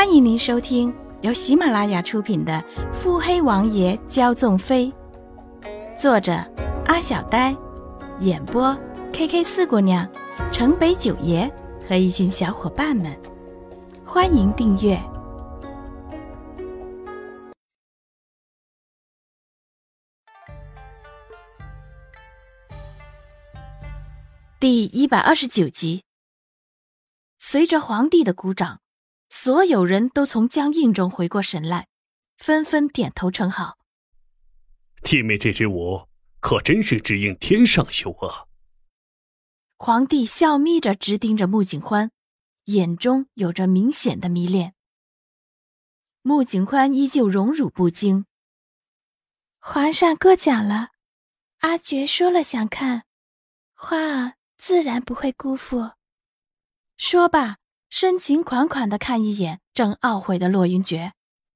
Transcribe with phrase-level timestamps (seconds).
[0.00, 2.54] 欢迎您收听由喜马拉雅出品的
[2.94, 4.90] 《腹黑王爷骄纵妃》，
[6.00, 6.32] 作者
[6.86, 7.54] 阿小呆，
[8.20, 8.74] 演播
[9.12, 10.10] K K 四姑娘、
[10.50, 11.46] 城北九爷
[11.86, 13.14] 和一群小伙伴们。
[14.02, 14.98] 欢迎订阅
[24.58, 26.04] 第一百二十九集。
[27.38, 28.80] 随着皇帝的鼓掌。
[29.30, 31.86] 所有人都从僵硬中回过神来，
[32.36, 33.78] 纷纷点头称好。
[35.02, 36.08] 弟妹这支舞
[36.40, 38.46] 可真是只应天上有啊！
[39.78, 42.10] 皇帝笑眯着直盯着穆景欢，
[42.64, 44.74] 眼中有着明显的迷恋。
[46.22, 48.26] 穆景欢依旧荣辱不惊。
[49.60, 50.90] 皇上过奖了，
[51.60, 53.04] 阿珏说了想看，
[53.74, 55.92] 花儿自然不会辜负。
[56.96, 57.58] 说罢。
[57.90, 61.10] 深情款款的看一眼正懊悔的洛云珏，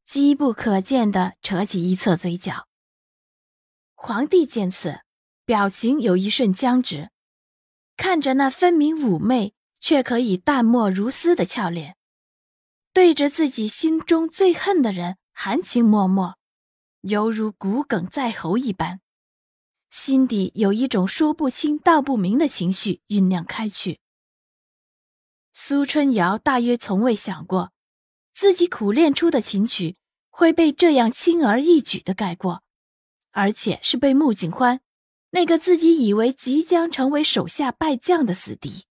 [0.04, 2.66] 机不可见的扯起一侧嘴角。
[3.94, 5.02] 皇帝见此，
[5.44, 7.10] 表情有一瞬僵直，
[7.96, 11.96] 看着那分明妩媚却可以淡漠如丝的俏脸，
[12.92, 16.34] 对着自己心中最恨的人含情脉脉，
[17.02, 19.00] 犹如骨鲠在喉一般，
[19.88, 24.00] 心底有一种说不清道不明的情绪酝酿开去。
[25.66, 27.72] 苏春瑶大约从未想过，
[28.34, 29.96] 自己苦练出的琴曲
[30.28, 32.62] 会被这样轻而易举的盖过，
[33.30, 34.82] 而且是被穆景欢
[35.30, 38.84] 那个自己以为即将成为手下败将的死敌。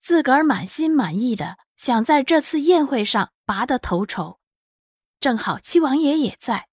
[0.00, 4.40] 自个儿满心满意的想在这次宴会上拔得头筹，
[5.20, 6.66] 正好七王爷也在，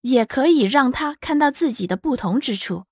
[0.00, 2.86] 也可以让他看到自己的不同之处。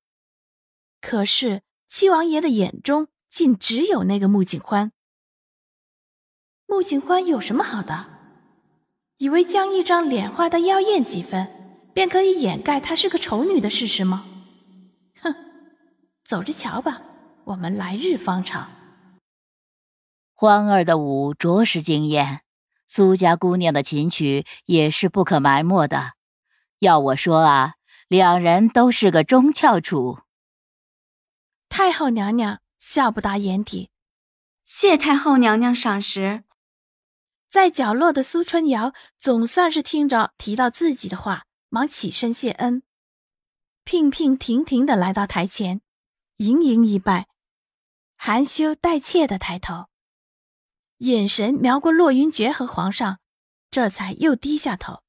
[1.01, 4.93] 可是七王爷的眼中竟只有那个穆景欢。
[6.71, 8.07] 穆景欢有什么好的？
[9.17, 11.49] 以为将一张脸画的妖艳几分，
[11.95, 14.27] 便可以掩盖她是个丑女的事实吗？
[15.23, 15.35] 哼，
[16.25, 17.01] 走着瞧吧，
[17.45, 18.71] 我们来日方长。
[20.35, 22.43] 欢儿的舞着实惊艳，
[22.87, 26.13] 苏家姑娘的琴曲也是不可埋没的。
[26.79, 27.75] 要我说啊，
[28.09, 30.19] 两人都是个中翘楚。
[31.71, 33.89] 太后娘娘笑不达眼底，
[34.63, 36.45] 谢太后娘娘赏识。
[37.49, 42.83] 在角落的苏春瑶总算是听着提到自己的话，忙起身谢恩，
[43.87, 45.81] 娉娉婷婷的来到台前，
[46.37, 47.27] 盈盈一拜，
[48.17, 49.87] 含羞带怯的抬头，
[50.99, 53.19] 眼神瞄过洛云珏和皇上，
[53.71, 55.03] 这才又低下头。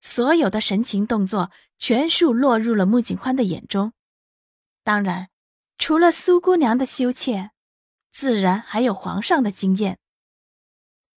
[0.00, 3.92] 所有的神情动作全数落入了穆景欢的眼中，
[4.82, 5.28] 当然，
[5.76, 7.50] 除了苏姑娘的羞怯，
[8.10, 9.98] 自然还有皇上的惊艳。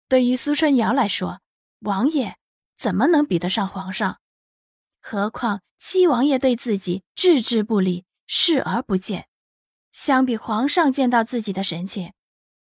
[0.08, 1.40] 对于苏春瑶来说，
[1.80, 2.36] 王爷
[2.76, 4.20] 怎么能比得上皇上？
[5.00, 9.28] 何况七王爷对自己置之不理、视而不见，
[9.90, 12.12] 相比皇上见到自己的神情，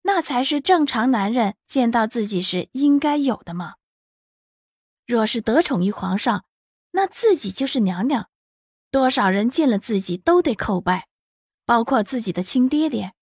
[0.02, 3.74] 那才是正常男人见到自己时应该有的嘛？
[5.06, 6.44] 若是得宠于皇上，
[6.92, 8.30] 那自己就是娘娘，
[8.90, 11.08] 多少人见了自己都得叩拜，
[11.64, 13.12] 包括自己的亲爹爹，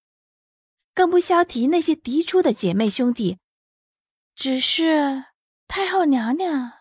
[0.95, 3.39] 更不消提那些嫡出的姐妹兄弟。
[4.35, 5.25] 只是
[5.69, 6.73] 太后娘娘，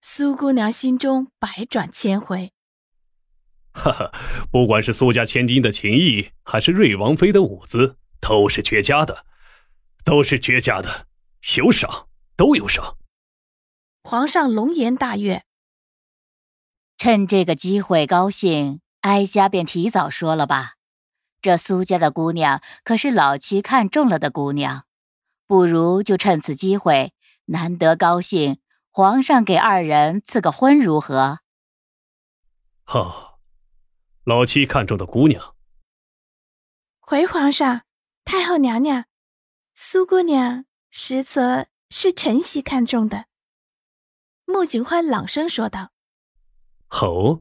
[0.00, 2.52] 苏姑娘心中百转千回。
[3.72, 4.12] 哈哈，
[4.50, 9.24] 不管是苏家千金的情谊，还是瑞王妃的舞姿，都是绝佳的，
[10.04, 11.06] 都是绝佳的，
[11.56, 12.96] 有赏，都有赏。
[14.02, 15.44] 皇上龙颜大悦，
[16.96, 20.72] 趁这个机会高兴，哀家便提早说了吧。
[21.40, 24.87] 这苏家的姑娘，可是老七看中了的姑娘。
[25.48, 27.14] 不如就趁此机会，
[27.46, 28.60] 难得高兴，
[28.90, 31.40] 皇上给二人赐个婚如何？
[32.84, 33.40] 好，
[34.24, 35.56] 老七看中的姑娘。
[37.00, 37.80] 回皇上，
[38.26, 39.06] 太后娘娘，
[39.74, 43.24] 苏姑娘实则是晨曦看中的。
[44.44, 45.92] 穆景欢朗声说道。
[46.88, 47.40] 好。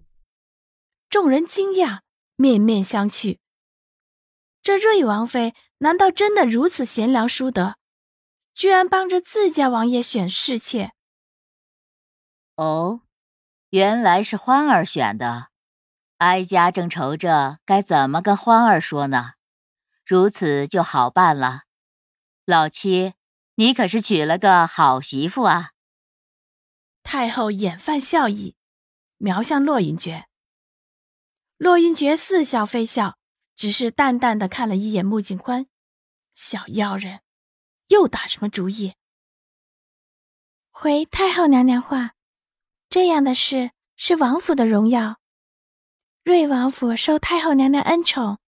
[1.10, 2.00] 众人惊讶，
[2.38, 3.40] 面面相觑。
[4.62, 7.76] 这瑞王妃难道真的如此贤良淑德？
[8.58, 10.92] 居然帮着自家王爷选侍妾。
[12.56, 13.02] 哦，
[13.70, 15.50] 原来是欢儿选的。
[16.18, 19.34] 哀家正愁着该怎么跟欢儿说呢。
[20.04, 21.66] 如此就好办了。
[22.46, 23.14] 老七，
[23.54, 25.74] 你可是娶了个好媳妇啊！
[27.04, 28.56] 太后眼泛笑意，
[29.18, 30.24] 瞄向洛云珏。
[31.58, 33.20] 洛云珏似笑非笑，
[33.56, 35.68] 只是淡淡的看了一眼穆景欢，
[36.34, 37.22] 小妖人。
[37.88, 38.94] 又打什么主意？
[40.72, 42.12] 回太后娘娘话，
[42.90, 45.18] 这样的事是王府的荣耀。
[46.24, 48.40] 瑞王府受太后娘娘恩宠，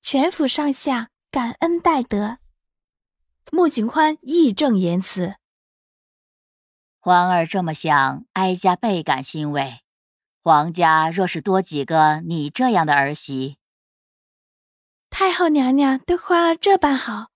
[0.00, 2.38] 全府上下感恩戴德。
[3.52, 5.36] 穆景欢义正言辞。
[6.98, 9.80] 皇儿这么想，哀家倍感欣慰。
[10.42, 13.58] 皇家若是多几个你这样的儿媳，
[15.08, 17.30] 太后娘娘对花儿这般好，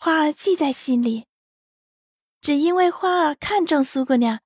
[0.00, 1.26] 花儿记在心里。
[2.40, 4.38] 只因为花儿看中苏姑娘，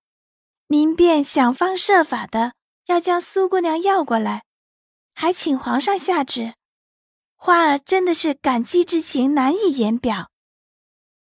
[0.69, 2.55] 您便想方设法的
[2.87, 4.45] 要将苏姑娘要过来，
[5.13, 6.55] 还请皇上下旨。
[7.37, 10.31] 花儿真的是感激之情难以言表。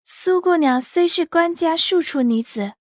[0.04, 2.74] 苏姑娘虽是官家庶出女子，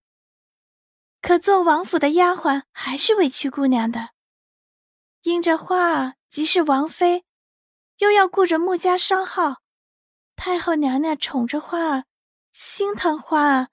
[1.21, 4.09] 可做王府的丫鬟还是委屈姑娘的。
[5.23, 7.23] 因着花儿即是王妃，
[7.99, 9.61] 又要顾着穆家商号，
[10.39, 12.05] 太后娘娘宠着花儿，
[12.53, 13.67] 心疼花儿，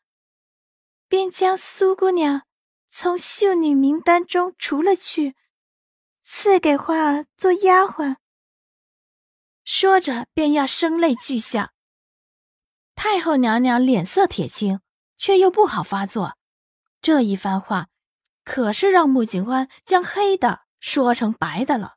[1.07, 2.43] 便将苏姑娘
[2.89, 5.37] 从秀女名单中除了去，
[6.25, 8.17] 赐给花儿做丫鬟。
[9.63, 11.73] 说着，便要声泪俱下。
[12.97, 14.81] 太后娘娘脸色铁青，
[15.17, 16.37] 却又不好发作。
[17.01, 17.87] 这一番话，
[18.43, 21.95] 可是让穆景欢将黑的说成白的了。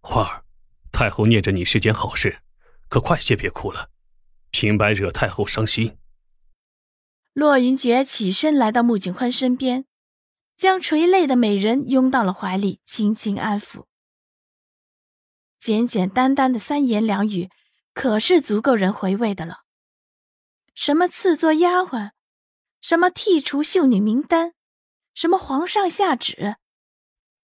[0.00, 0.44] 花儿，
[0.90, 2.42] 太后念着你是件好事，
[2.94, 3.90] 可快些别哭了，
[4.52, 5.98] 平白惹太后伤心。
[7.32, 9.84] 洛云珏起身来到穆景欢身边，
[10.56, 13.86] 将垂泪的美人拥到了怀里，轻轻安抚。
[15.58, 17.50] 简简单单的三言两语，
[17.92, 19.64] 可是足够人回味的了。
[20.72, 22.12] 什么赐做丫鬟，
[22.80, 24.54] 什么剔除秀女名单，
[25.14, 26.58] 什么皇上下旨，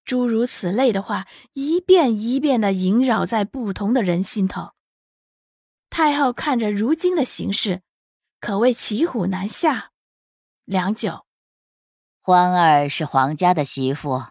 [0.05, 4.75] 诸如此类的话，一遍一遍的萦绕在不同的人心头。
[6.03, 7.83] 太后看着如今的形势，
[8.41, 9.91] 可谓骑虎难下。
[10.65, 11.27] 良久，
[12.23, 14.23] 欢儿是皇家的媳妇，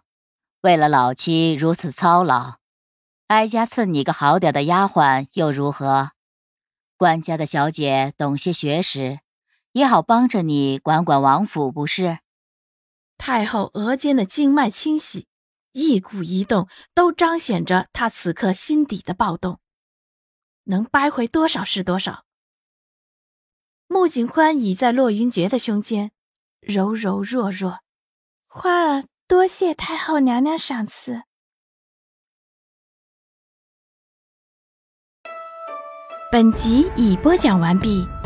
[0.62, 2.56] 为了老妻如此操劳，
[3.28, 6.10] 哀家赐你个好点的丫鬟又如何？
[6.98, 9.20] 官家的小姐懂些学识，
[9.72, 12.18] 也好帮着你管管王府，不是？
[13.20, 15.28] 太后额间的经脉清晰，
[15.74, 19.60] 一鼓一动都彰显着她此刻心底的暴动。
[20.70, 22.26] 能掰回多少是多少。
[23.88, 26.12] 穆景欢倚在洛云珏的胸间，
[26.62, 27.80] 柔柔弱弱。
[28.48, 31.24] 花儿多谢太后娘娘赏赐。
[36.32, 38.19] 本集已播讲完毕。